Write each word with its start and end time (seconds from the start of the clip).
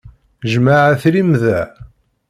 Jjmeɣ 0.51 0.79
ad 0.87 0.97
tilim 1.01 1.31
da. 1.41 1.59